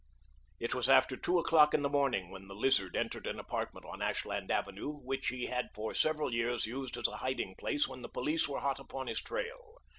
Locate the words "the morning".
1.83-2.31